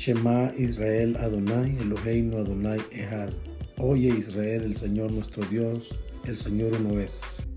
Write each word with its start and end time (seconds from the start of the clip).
Shema 0.00 0.50
Israel 0.56 1.14
Adonai, 1.18 1.76
Eloheinu 1.78 2.38
Adonai 2.38 2.80
Ehad. 2.90 3.34
Oye 3.76 4.08
Israel, 4.08 4.62
el 4.62 4.74
Señor 4.74 5.12
nuestro 5.12 5.44
Dios, 5.44 6.00
el 6.24 6.38
Señor 6.38 6.72
uno 6.72 6.98
es. 6.98 7.49